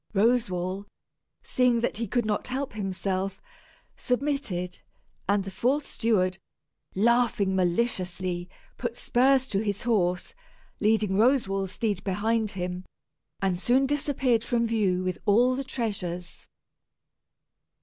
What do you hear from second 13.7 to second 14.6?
disappeared